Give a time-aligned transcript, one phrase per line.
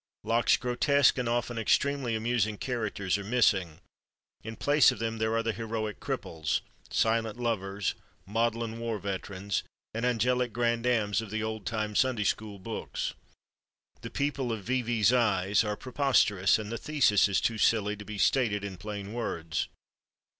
[0.23, 3.81] Locke's grotesque and often extremely amusing characters are missing;
[4.41, 7.93] in place of them there are the heroic cripples, silent lovers,
[8.25, 9.61] maudlin war veterans
[9.93, 13.13] and angelic grandams of the old time Sunday school books.
[14.01, 14.81] The people of "V.
[14.81, 19.13] V.'s Eyes" are preposterous and the thesis is too silly to be stated in plain
[19.13, 19.67] words.